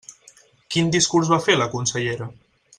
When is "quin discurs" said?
0.75-1.31